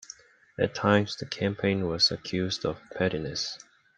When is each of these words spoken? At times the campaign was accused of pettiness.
At 0.59 0.73
times 0.73 1.15
the 1.15 1.27
campaign 1.27 1.87
was 1.87 2.09
accused 2.09 2.65
of 2.65 2.81
pettiness. 2.95 3.59